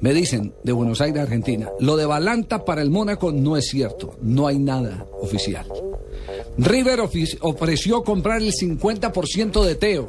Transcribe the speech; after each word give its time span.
Me 0.00 0.12
dicen 0.12 0.54
de 0.62 0.72
Buenos 0.72 1.00
Aires, 1.00 1.22
Argentina, 1.22 1.70
lo 1.78 1.96
de 1.96 2.06
Balanta 2.06 2.64
para 2.64 2.82
el 2.82 2.90
Mónaco 2.90 3.32
no 3.32 3.56
es 3.56 3.68
cierto, 3.68 4.16
no 4.20 4.46
hay 4.46 4.58
nada 4.58 5.06
oficial. 5.20 5.66
River 6.58 7.00
ofreció 7.40 8.02
comprar 8.02 8.42
el 8.42 8.52
50% 8.52 9.64
de 9.64 9.74
Teo. 9.74 10.06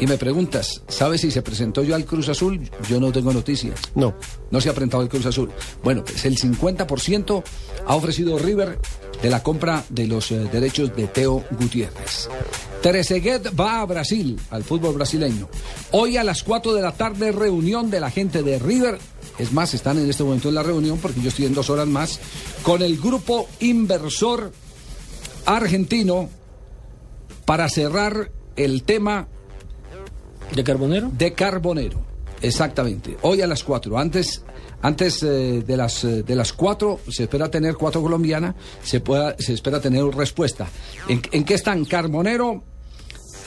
Y 0.00 0.06
me 0.06 0.16
preguntas, 0.16 0.82
¿sabes 0.86 1.22
si 1.22 1.30
se 1.32 1.42
presentó 1.42 1.82
yo 1.82 1.96
al 1.96 2.04
Cruz 2.04 2.28
Azul? 2.28 2.60
Yo 2.88 3.00
no 3.00 3.10
tengo 3.10 3.32
noticias. 3.32 3.80
No. 3.96 4.14
No 4.50 4.60
se 4.60 4.68
ha 4.68 4.72
presentado 4.72 5.02
el 5.02 5.08
Cruz 5.08 5.26
Azul. 5.26 5.50
Bueno, 5.82 6.04
pues 6.04 6.24
el 6.24 6.38
50% 6.38 7.42
ha 7.84 7.96
ofrecido 7.96 8.38
River 8.38 8.78
de 9.20 9.30
la 9.30 9.42
compra 9.42 9.84
de 9.88 10.06
los 10.06 10.30
eh, 10.30 10.38
derechos 10.52 10.94
de 10.94 11.08
Teo 11.08 11.42
Gutiérrez. 11.58 12.28
Trezeguet 12.82 13.58
va 13.58 13.80
a 13.80 13.86
Brasil, 13.86 14.38
al 14.50 14.62
fútbol 14.62 14.94
brasileño. 14.94 15.48
Hoy 15.92 16.16
a 16.16 16.24
las 16.24 16.42
4 16.42 16.74
de 16.74 16.82
la 16.82 16.92
tarde, 16.92 17.32
reunión 17.32 17.90
de 17.90 18.00
la 18.00 18.10
gente 18.10 18.42
de 18.42 18.58
River. 18.58 18.98
Es 19.38 19.52
más, 19.52 19.74
están 19.74 19.98
en 19.98 20.08
este 20.08 20.24
momento 20.24 20.48
en 20.48 20.54
la 20.54 20.62
reunión, 20.62 20.98
porque 20.98 21.20
yo 21.20 21.28
estoy 21.28 21.46
en 21.46 21.54
dos 21.54 21.70
horas 21.70 21.86
más, 21.86 22.20
con 22.62 22.82
el 22.82 22.98
grupo 22.98 23.48
inversor 23.60 24.52
argentino 25.46 26.28
para 27.44 27.68
cerrar 27.68 28.30
el 28.56 28.82
tema 28.82 29.28
¿De 30.54 30.64
Carbonero? 30.64 31.10
de 31.16 31.32
Carbonero. 31.32 32.07
Exactamente. 32.42 33.16
Hoy 33.22 33.40
a 33.42 33.46
las 33.46 33.64
4. 33.64 33.98
Antes, 33.98 34.42
antes 34.82 35.22
eh, 35.22 35.62
de 35.66 35.76
las 35.76 36.04
eh, 36.04 36.22
de 36.22 36.36
las 36.36 36.52
4 36.52 37.00
se 37.08 37.24
espera 37.24 37.50
tener 37.50 37.74
cuatro 37.74 38.02
colombianas, 38.02 38.54
se 38.82 39.00
pueda, 39.00 39.36
se 39.38 39.54
espera 39.54 39.80
tener 39.80 40.04
respuesta. 40.04 40.68
¿En, 41.08 41.20
en 41.32 41.44
qué 41.44 41.54
están? 41.54 41.84
Carbonero 41.84 42.62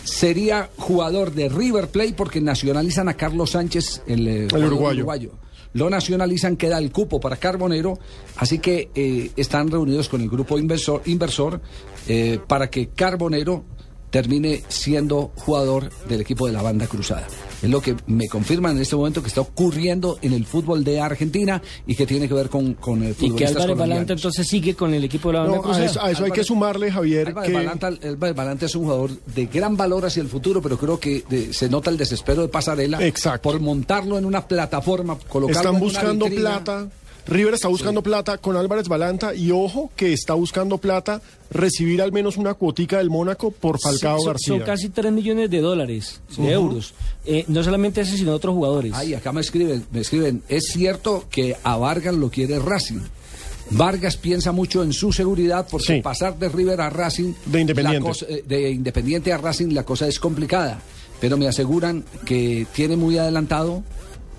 sería 0.03 0.69
jugador 0.77 1.33
de 1.33 1.49
River 1.49 1.87
Plate 1.89 2.13
porque 2.13 2.41
nacionalizan 2.41 3.07
a 3.07 3.15
Carlos 3.15 3.51
Sánchez, 3.51 4.03
el, 4.07 4.27
eh, 4.27 4.47
jugador 4.49 4.73
uruguayo. 4.73 5.31
Lo 5.73 5.89
nacionalizan, 5.89 6.57
queda 6.57 6.77
el 6.79 6.91
cupo 6.91 7.21
para 7.21 7.37
Carbonero, 7.37 7.97
así 8.35 8.59
que 8.59 9.31
están 9.37 9.71
reunidos 9.71 10.09
con 10.09 10.19
el 10.19 10.29
grupo 10.29 10.59
inversor, 10.59 11.01
inversor 11.05 11.61
eh, 12.07 12.39
para 12.45 12.69
que 12.69 12.89
Carbonero 12.89 13.63
termine 14.09 14.63
siendo 14.67 15.31
jugador 15.35 15.89
del 16.09 16.21
equipo 16.21 16.45
de 16.45 16.53
la 16.53 16.61
banda 16.61 16.87
cruzada. 16.87 17.25
Es 17.61 17.69
lo 17.69 17.79
que 17.81 17.95
me 18.07 18.27
confirman 18.27 18.75
en 18.75 18.81
este 18.81 18.95
momento 18.95 19.21
que 19.21 19.27
está 19.27 19.41
ocurriendo 19.41 20.17
en 20.21 20.33
el 20.33 20.45
fútbol 20.45 20.83
de 20.83 20.99
Argentina 20.99 21.61
y 21.85 21.95
que 21.95 22.05
tiene 22.07 22.27
que 22.27 22.33
ver 22.33 22.49
con, 22.49 22.73
con 22.73 23.03
el 23.03 23.15
Y 23.19 23.31
que 23.35 23.45
Álvarez 23.45 23.77
Balanta 23.77 24.13
entonces 24.13 24.47
sigue 24.47 24.75
con 24.75 24.93
el 24.93 25.03
equipo 25.03 25.29
de 25.29 25.33
la 25.35 25.39
banda 25.41 25.57
No, 25.67 25.73
a 25.73 25.85
eso, 25.85 26.01
a 26.01 26.09
eso 26.11 26.25
hay 26.25 26.31
que 26.31 26.43
sumarle, 26.43 26.91
Javier, 26.91 27.27
Álvarez 27.29 27.49
que 27.49 27.55
Balanta, 27.55 27.87
Álvarez 27.87 28.35
Balanta 28.35 28.65
es 28.65 28.75
un 28.75 28.83
jugador 28.85 29.11
de 29.35 29.45
gran 29.45 29.77
valor 29.77 30.05
hacia 30.05 30.21
el 30.21 30.27
futuro, 30.27 30.61
pero 30.61 30.77
creo 30.77 30.99
que 30.99 31.23
de- 31.29 31.53
se 31.53 31.69
nota 31.69 31.89
el 31.91 31.97
desespero 31.97 32.41
de 32.41 32.47
Pasarela 32.47 33.05
Exacto. 33.05 33.49
por 33.51 33.59
montarlo 33.59 34.17
en 34.17 34.25
una 34.25 34.47
plataforma, 34.47 35.17
colocarlo 35.29 35.59
están 35.59 35.75
en 35.75 35.81
una 35.81 35.85
buscando 35.85 36.25
vitrina. 36.25 36.63
plata. 36.63 36.87
River 37.27 37.53
está 37.53 37.67
buscando 37.67 38.01
plata 38.01 38.37
con 38.39 38.57
Álvarez 38.57 38.87
Balanta 38.87 39.33
y 39.35 39.51
ojo 39.51 39.91
que 39.95 40.11
está 40.11 40.33
buscando 40.33 40.77
plata 40.79 41.21
recibir 41.51 42.01
al 42.01 42.11
menos 42.11 42.35
una 42.37 42.53
cuotica 42.55 42.97
del 42.97 43.09
Mónaco 43.09 43.51
por 43.51 43.79
Falcao 43.79 44.17
son, 44.17 44.27
García. 44.27 44.47
son 44.55 44.59
casi 44.65 44.89
3 44.89 45.11
millones 45.11 45.49
de 45.49 45.61
dólares, 45.61 46.19
de 46.37 46.51
euros. 46.51 46.93
Eh, 47.25 47.45
no 47.47 47.63
solamente 47.63 48.01
ese, 48.01 48.17
sino 48.17 48.33
otros 48.33 48.55
jugadores. 48.55 48.93
Ay, 48.95 49.13
acá 49.13 49.31
me 49.31 49.41
escriben, 49.41 49.85
me 49.91 50.01
escriben, 50.01 50.41
es 50.49 50.65
cierto 50.71 51.25
que 51.29 51.55
a 51.63 51.77
Vargas 51.77 52.15
lo 52.15 52.29
quiere 52.31 52.57
Racing. 52.59 52.99
Vargas 53.69 54.17
piensa 54.17 54.51
mucho 54.51 54.83
en 54.83 54.91
su 54.91 55.13
seguridad 55.13 55.65
porque 55.69 55.95
Sí. 55.97 56.01
pasar 56.01 56.37
de 56.37 56.49
River 56.49 56.81
a 56.81 56.89
Racing, 56.89 57.33
De 57.45 57.61
Independiente. 57.61 57.99
la 58.03 58.05
cosa- 58.09 58.25
eh, 58.27 58.43
de 58.45 58.71
Independiente 58.71 59.31
a 59.31 59.37
Racing, 59.37 59.69
la 59.73 59.83
cosa 59.83 60.07
es 60.07 60.19
complicada. 60.19 60.81
Pero 61.21 61.37
me 61.37 61.47
aseguran 61.47 62.03
que 62.25 62.65
tiene 62.73 62.97
muy 62.97 63.17
adelantado 63.17 63.83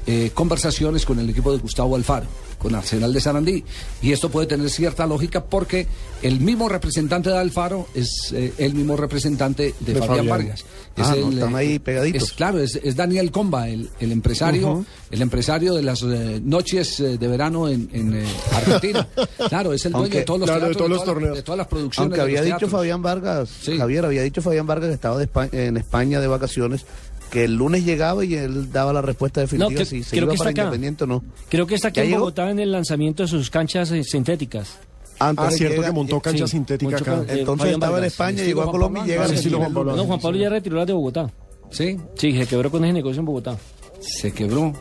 eh, 0.07 0.31
conversaciones 0.35 1.05
con 1.07 1.19
el 1.19 1.31
equipo 1.31 1.53
de 1.53 1.59
Gustavo 1.59 1.97
Alfaro, 1.97 2.27
con 2.59 2.75
Arsenal 2.75 3.13
de 3.13 3.21
Sarandí. 3.21 3.65
Y 4.03 4.13
esto 4.13 4.31
puede 4.31 4.47
tener 4.47 4.69
cierta 4.71 5.07
lógica 5.07 5.45
porque 5.45 5.87
el 6.23 6.41
mismo 6.41 6.69
representante 6.69 7.31
de 7.31 7.39
Alfaro 7.39 7.87
es 7.95 8.33
eh, 8.35 8.53
el 8.59 8.75
mismo 8.75 8.97
representante 8.97 9.75
de, 9.81 9.93
De 9.95 10.01
Fabián, 10.01 10.17
Fabián. 10.17 10.29
Vargas. 10.29 10.65
Es 10.95 11.07
Ah, 11.07 11.17
no, 11.19 11.31
están 11.33 11.57
ahí 11.57 11.79
pegaditos. 11.79 12.23
es- 12.25 12.33
claro, 12.33 12.61
es, 12.61 12.77
es 12.83 12.97
Daniel 12.97 13.31
Comba, 13.31 13.69
el, 13.69 13.89
el 13.99 14.13
empresario, 14.13 14.85
el 15.11 15.23
empresario 15.23 15.73
de 15.75 15.83
las 15.83 16.03
eh, 16.03 16.41
noches 16.45 17.01
eh, 17.01 17.17
de 17.17 17.29
verano 17.29 17.69
en, 17.69 17.89
en, 17.93 18.15
eh, 18.15 18.25
Argentina. 18.53 19.09
Claro, 19.49 19.73
es 19.73 19.85
el 19.87 19.93
dueño 19.93 20.05
Aunque- 20.05 20.19
de 20.19 20.25
todos 20.25 20.41
los 20.41 20.49
claro, 20.51 20.69
de 20.69 20.75
todos 20.75 20.91
los 20.91 21.05
torneos. 21.05 21.37
de 21.37 21.43
todas 21.43 21.59
las 21.59 21.67
producciones. 21.67 21.99
Aunque 22.07 22.17
de 22.17 22.23
había 22.23 22.37
los 22.41 22.45
dicho 22.47 22.59
teatros. 22.59 22.71
Fabián 22.81 23.03
Vargas, 23.03 23.49
Sí. 23.63 23.77
Javier, 23.79 24.05
había 24.05 24.23
dicho 24.23 24.41
Fabián 24.43 24.67
Vargas 24.67 24.89
que 24.89 24.95
estaba 24.95 25.19
de 25.19 25.29
Espa- 25.31 25.49
en 25.53 25.77
España 25.77 26.21
de 26.21 26.27
vacaciones, 26.27 26.85
que 27.33 27.45
el 27.45 27.55
lunes 27.57 27.85
llegaba 27.85 28.25
y 28.25 28.35
él 28.35 28.71
daba 28.71 28.93
la 28.93 29.01
respuesta 29.03 29.41
definitiva 29.41 29.71
que- 29.81 29.85
si 29.87 30.03
se 30.05 30.11
creo 30.11 30.25
iba 30.25 30.33
que 30.35 30.39
para 30.39 30.51
está 30.51 30.61
acá. 30.63 30.69
Independiente 30.69 31.05
o 31.05 31.07
no. 31.09 31.25
Creo 31.49 31.67
que 31.67 31.75
está 31.75 31.89
aquí 31.89 31.97
¿Ya 32.01 32.05
en 32.05 32.09
llegó? 32.11 32.21
Bogotá 32.21 32.51
en 32.51 32.59
el 32.61 32.71
lanzamiento 32.71 33.23
de 33.25 33.29
sus 33.29 33.49
canchas 33.51 33.91
eh, 33.91 34.05
sintéticas. 34.05 34.79
Antes 35.19 35.45
Ah, 35.47 35.51
cierto 35.51 35.77
llega- 35.77 35.87
que 35.89 35.93
montó 35.95 36.21
cancha 36.21 36.47
sí, 36.47 36.51
sintética 36.53 36.97
acá. 36.97 37.17
con- 37.19 37.31
eh, 37.31 37.41
Entonces 37.41 37.59
Fabián 37.63 37.75
estaba 37.81 37.99
en. 37.99 38.05
España, 38.05 38.43
llegó 38.45 38.63
a 38.63 38.71
Colombia 38.71 39.03
y 39.05 39.09
llega 39.09 39.25
estilo 39.25 39.41
primer 39.43 39.59
Juan 39.61 39.75
Pablo. 39.75 39.97
No, 39.97 40.05
Juan 40.05 40.21
Pablo 40.21 40.39
ya 40.39 40.49
retiró 40.51 40.77
las 40.77 40.87
de 40.87 40.93
Bogotá. 40.93 41.31
Sí, 41.71 41.97
Sí, 42.17 42.37
se 42.37 42.47
quebró 42.47 42.71
con 42.71 42.85
ese 42.85 42.93
negocio 42.93 43.21
en 43.21 43.27
Bogotá. 43.27 43.57
se 44.01 44.33
quebró. 44.33 44.73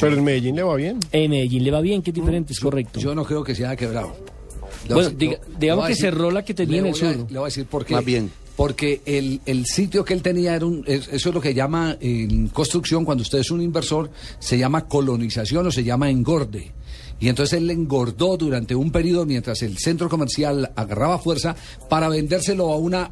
Pero 0.00 0.16
en 0.16 0.24
Medellín 0.24 0.56
le 0.56 0.62
va 0.62 0.76
bien. 0.76 0.98
En 1.12 1.30
Medellín 1.30 1.64
le 1.64 1.70
va 1.70 1.80
bien, 1.80 2.02
que 2.02 2.10
es 2.10 2.14
diferente, 2.14 2.52
es 2.52 2.60
correcto. 2.60 2.98
Yo 3.00 3.14
no 3.14 3.24
creo 3.24 3.42
que 3.44 3.54
se 3.54 3.66
haya 3.66 3.74
quebrado. 3.76 4.14
Bueno, 4.88 5.08
a 5.08 5.12
diga- 5.12 5.40
digamos 5.58 5.84
a 5.84 5.88
que 5.88 5.94
cerró 5.96 6.30
la 6.30 6.44
que 6.44 6.54
tenía 6.54 6.78
en 6.78 6.86
el 6.86 6.92
a- 6.92 6.94
sur. 6.96 7.16
Le 7.16 7.24
voy 7.38 7.42
a 7.42 7.44
decir 7.46 7.66
por 7.66 7.84
qué. 7.84 7.94
Más 7.94 8.04
bien. 8.04 8.30
Porque 8.60 9.00
el, 9.06 9.40
el 9.46 9.64
sitio 9.64 10.04
que 10.04 10.12
él 10.12 10.20
tenía 10.20 10.54
era 10.54 10.66
un. 10.66 10.84
es- 10.86 11.08
Eso 11.08 11.30
es 11.30 11.34
lo 11.34 11.40
que 11.40 11.54
llama 11.54 11.96
en 11.98 12.48
construcción, 12.48 13.06
cuando 13.06 13.22
usted 13.22 13.38
es 13.38 13.50
un 13.50 13.62
inversor, 13.62 14.10
se 14.38 14.58
llama 14.58 14.86
colonización 14.86 15.66
o 15.66 15.70
se 15.70 15.82
llama 15.82 16.10
engorde. 16.10 16.70
Y 17.18 17.28
entonces 17.28 17.58
él 17.58 17.70
engordó 17.70 18.36
durante 18.36 18.74
un 18.74 18.90
periodo 18.92 19.24
mientras 19.24 19.62
el 19.62 19.78
centro 19.78 20.10
comercial 20.10 20.72
agarraba 20.76 21.18
fuerza 21.18 21.56
para 21.88 22.10
vendérselo 22.10 22.70
a 22.70 22.76
una 22.76 23.10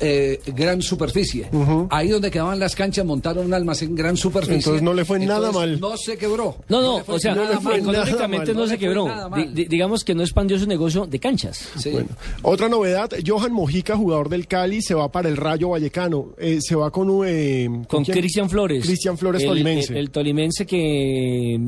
eh, 0.00 0.40
gran 0.54 0.82
superficie. 0.82 1.48
Ahí 1.90 2.08
donde 2.08 2.30
quedaban 2.30 2.58
las 2.58 2.74
canchas 2.74 3.04
montaron 3.04 3.46
un 3.46 3.54
almacén 3.54 3.94
gran 3.94 4.16
superficie. 4.16 4.56
Entonces 4.56 4.82
no 4.82 4.94
le 4.94 5.04
fue 5.04 5.18
nada 5.18 5.52
mal. 5.52 5.80
No 5.80 5.96
se 5.96 6.16
quebró. 6.16 6.56
No, 6.68 6.80
no, 6.80 7.04
fue 7.04 7.16
o 7.16 7.18
sea, 7.18 7.32
económicamente 7.32 8.54
no 8.54 8.62
le 8.62 8.68
se 8.68 8.76
fue 8.76 8.78
quebró. 8.78 9.08
digamos 9.54 10.04
que 10.04 10.14
no 10.14 10.22
expandió 10.22 10.58
su 10.58 10.66
negocio 10.66 11.06
de 11.06 11.18
canchas. 11.18 11.68
Sí. 11.78 11.90
Bueno, 11.90 12.08
otra 12.42 12.68
novedad, 12.68 13.10
Johan 13.26 13.52
Mojica, 13.52 13.96
jugador 13.96 14.28
del 14.28 14.46
Cali, 14.46 14.82
se 14.82 14.94
va 14.94 15.10
para 15.10 15.28
el 15.28 15.36
Rayo 15.36 15.70
Vallecano. 15.70 16.34
Eh, 16.38 16.58
se 16.60 16.74
va 16.74 16.90
con... 16.90 17.08
eh, 17.26 17.68
Con? 17.88 18.04
Cristian 18.04 18.48
Flores. 18.50 18.84
Cristian 18.84 19.16
Flores 19.18 19.42
el, 19.42 19.48
tolimense. 19.48 19.92
El, 19.92 19.98
el 19.98 20.10
tolimense 20.10 20.66
que 20.66 21.58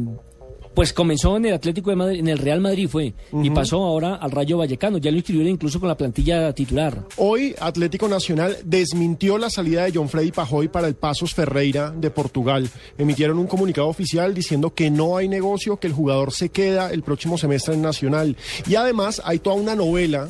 pues 0.75 0.93
comenzó 0.93 1.37
en 1.37 1.47
el 1.47 1.55
Atlético 1.55 1.91
de 1.91 1.97
Madrid, 1.97 2.21
en 2.21 2.29
el 2.29 2.39
Real 2.39 2.61
Madrid 2.61 2.89
fue, 2.89 3.15
y 3.33 3.51
pasó 3.51 3.83
ahora 3.83 4.17
al 4.17 4.31
Rayo 4.31 4.59
Vallecano. 4.59 4.99
Ya 4.99 5.11
lo 5.11 5.17
inscribieron 5.17 5.53
incluso 5.53 5.81
con 5.81 5.89
la 5.89 5.97
plantilla 5.97 6.53
titular. 6.53 7.07
Hoy 7.17 7.55
Atlético 7.61 8.09
Nacional 8.09 8.57
desmintió 8.65 9.39
la 9.39 9.51
salida 9.51 9.85
de 9.85 9.93
John 9.95 10.09
Freddy 10.09 10.33
Pajoy 10.33 10.69
para 10.69 10.89
el 10.89 10.95
Pasos 10.95 11.35
Ferreira 11.35 11.91
de 11.91 12.11
Portugal. 12.11 12.69
Emitieron 12.99 13.39
un 13.39 13.47
comunicado 13.47 13.89
oficial 13.89 14.35
diciendo 14.35 14.75
que 14.75 14.91
no 14.91 15.17
hay 15.17 15.29
negocio, 15.29 15.79
que 15.79 15.87
el 15.87 15.93
jugador 15.93 16.33
se 16.33 16.51
queda 16.51 16.91
el 16.91 17.03
próximo 17.03 17.39
semestre 17.39 17.75
en 17.75 17.83
Nacional. 17.83 18.37
Y 18.69 18.77
además 18.77 19.21
hay 19.25 19.39
toda 19.39 19.57
una 19.57 19.75
novela 19.75 20.29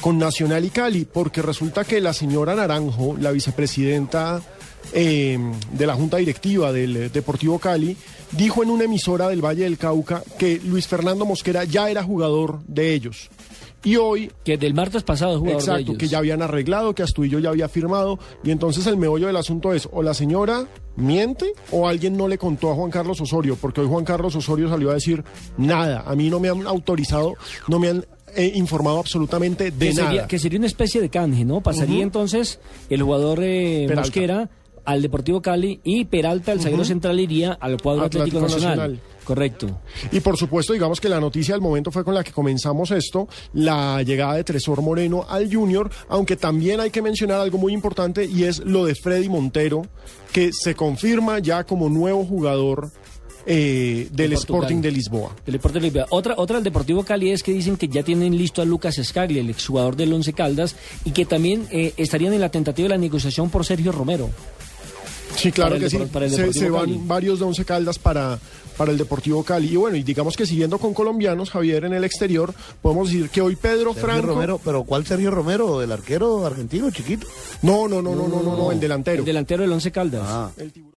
con 0.00 0.18
Nacional 0.18 0.64
y 0.64 0.70
Cali, 0.70 1.04
porque 1.04 1.42
resulta 1.42 1.84
que 1.84 2.00
la 2.00 2.12
señora 2.12 2.54
Naranjo, 2.54 3.16
la 3.18 3.30
vicepresidenta 3.30 4.42
eh, 4.92 5.38
de 5.72 5.86
la 5.86 5.94
Junta 5.94 6.16
Directiva 6.18 6.72
del 6.72 6.96
eh, 6.96 7.08
Deportivo 7.08 7.58
Cali, 7.58 7.96
dijo 8.32 8.62
en 8.62 8.70
una 8.70 8.84
emisora 8.84 9.28
del 9.28 9.44
Valle 9.44 9.64
del 9.64 9.78
Cauca 9.78 10.22
que 10.38 10.60
Luis 10.64 10.86
Fernando 10.86 11.24
Mosquera 11.24 11.64
ya 11.64 11.90
era 11.90 12.02
jugador 12.02 12.60
de 12.66 12.94
ellos. 12.94 13.30
Y 13.82 13.96
hoy 13.96 14.30
Que 14.44 14.56
del 14.56 14.72
martes 14.72 15.02
pasado 15.02 15.38
jugador 15.38 15.60
de 15.60 15.64
Exacto, 15.64 15.80
ellos. 15.92 15.98
que 15.98 16.08
ya 16.08 16.16
habían 16.18 16.40
arreglado, 16.40 16.94
que 16.94 17.02
Astudillo 17.02 17.38
ya 17.38 17.50
había 17.50 17.68
firmado. 17.68 18.18
Y 18.42 18.50
entonces 18.50 18.86
el 18.86 18.96
meollo 18.96 19.26
del 19.26 19.36
asunto 19.36 19.74
es, 19.74 19.86
o 19.92 20.02
la 20.02 20.14
señora 20.14 20.66
miente 20.96 21.52
o 21.70 21.86
alguien 21.86 22.16
no 22.16 22.26
le 22.26 22.38
contó 22.38 22.70
a 22.70 22.74
Juan 22.74 22.90
Carlos 22.90 23.20
Osorio, 23.20 23.56
porque 23.60 23.82
hoy 23.82 23.88
Juan 23.88 24.04
Carlos 24.06 24.34
Osorio 24.36 24.70
salió 24.70 24.90
a 24.90 24.94
decir 24.94 25.22
nada, 25.58 26.02
a 26.06 26.14
mí 26.16 26.30
no 26.30 26.40
me 26.40 26.48
han 26.48 26.66
autorizado, 26.66 27.34
no 27.68 27.78
me 27.78 27.88
han 27.90 28.06
eh, 28.36 28.52
informado 28.54 29.00
absolutamente 29.00 29.70
de 29.70 29.88
que 29.88 29.94
nada. 29.94 30.08
sería, 30.08 30.26
que 30.28 30.38
sería 30.38 30.58
una 30.58 30.66
especie 30.66 31.00
de 31.02 31.10
canje, 31.10 31.44
¿no? 31.44 31.60
Pasaría 31.60 32.02
entonces 32.02 32.60
el 32.88 33.02
jugador 33.02 33.40
eh. 33.42 33.86
Mosquera 33.94 34.48
al 34.84 35.02
Deportivo 35.02 35.42
Cali 35.42 35.80
y 35.84 36.04
Peralta, 36.04 36.52
el 36.52 36.60
zaguero 36.60 36.84
central, 36.84 37.18
iría 37.20 37.52
al 37.52 37.80
cuadro 37.80 38.04
Atlético, 38.04 38.38
Atlético 38.38 38.54
Nacional. 38.54 38.76
Nacional. 38.76 39.14
Correcto. 39.24 39.80
Y 40.12 40.20
por 40.20 40.36
supuesto, 40.36 40.74
digamos 40.74 41.00
que 41.00 41.08
la 41.08 41.18
noticia 41.18 41.54
del 41.54 41.62
momento 41.62 41.90
fue 41.90 42.04
con 42.04 42.14
la 42.14 42.22
que 42.22 42.30
comenzamos 42.30 42.90
esto, 42.90 43.26
la 43.54 44.02
llegada 44.02 44.34
de 44.34 44.44
Tresor 44.44 44.82
Moreno 44.82 45.24
al 45.28 45.52
Junior, 45.52 45.90
aunque 46.08 46.36
también 46.36 46.80
hay 46.80 46.90
que 46.90 47.02
mencionar 47.02 47.40
algo 47.40 47.58
muy 47.58 47.72
importante 47.72 48.26
y 48.26 48.44
es 48.44 48.58
lo 48.58 48.84
de 48.84 48.94
Freddy 48.94 49.28
Montero, 49.28 49.86
que 50.32 50.50
se 50.52 50.74
confirma 50.74 51.38
ya 51.38 51.64
como 51.64 51.88
nuevo 51.88 52.24
jugador 52.24 52.90
eh, 53.46 54.08
del 54.10 54.30
De. 54.30 54.36
Sporting 54.36 54.80
de 54.80 54.90
Lisboa. 54.90 55.34
Del 55.44 55.54
Deportivo 55.54 55.80
de 55.80 55.86
Lisboa. 55.86 56.06
Otra, 56.10 56.34
otra 56.36 56.56
del 56.56 56.64
Deportivo 56.64 57.04
Cali 57.04 57.30
es 57.30 57.42
que 57.42 57.52
dicen 57.52 57.76
que 57.76 57.88
ya 57.88 58.02
tienen 58.02 58.36
listo 58.36 58.62
a 58.62 58.64
Lucas 58.64 58.98
Escaglia, 58.98 59.40
el 59.40 59.50
exjugador 59.50 59.96
del 59.96 60.12
Once 60.12 60.32
Caldas, 60.32 60.76
y 61.04 61.12
que 61.12 61.24
también 61.24 61.66
eh, 61.70 61.94
estarían 61.96 62.32
en 62.32 62.40
la 62.40 62.50
tentativa 62.50 62.86
de 62.86 62.90
la 62.90 62.98
negociación 62.98 63.50
por 63.50 63.64
Sergio 63.64 63.92
Romero. 63.92 64.30
Sí, 65.36 65.52
claro 65.52 65.78
que 65.78 65.90
sí. 65.90 65.98
Se, 66.52 66.70
van 66.70 66.86
Cali. 66.86 67.00
varios 67.04 67.38
de 67.38 67.44
Once 67.44 67.64
Caldas 67.64 67.98
para, 67.98 68.38
para 68.76 68.92
el 68.92 68.98
Deportivo 68.98 69.42
Cali. 69.42 69.72
Y 69.72 69.76
bueno, 69.76 69.96
y 69.96 70.02
digamos 70.02 70.36
que 70.36 70.46
siguiendo 70.46 70.78
con 70.78 70.94
colombianos, 70.94 71.50
Javier, 71.50 71.84
en 71.84 71.92
el 71.92 72.04
exterior, 72.04 72.54
podemos 72.82 73.08
decir 73.08 73.30
que 73.30 73.40
hoy 73.40 73.56
Pedro 73.56 73.92
Sergio 73.92 74.02
Franco... 74.02 74.26
Romero, 74.28 74.60
pero 74.64 74.84
¿cuál 74.84 75.06
Sergio 75.06 75.30
Romero? 75.30 75.82
¿El 75.82 75.92
arquero 75.92 76.46
argentino 76.46 76.90
chiquito? 76.90 77.26
No, 77.62 77.88
no, 77.88 78.00
no, 78.02 78.14
no, 78.14 78.28
no, 78.28 78.42
no, 78.42 78.56
no, 78.56 78.72
el 78.72 78.80
delantero. 78.80 79.20
El 79.20 79.24
delantero 79.24 79.62
del 79.62 79.72
Once 79.72 79.90
Caldas. 79.90 80.22
Ah. 80.24 80.50
El 80.56 80.72
tiburón. 80.72 80.92